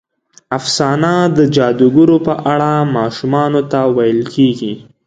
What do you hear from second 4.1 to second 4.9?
کېږي.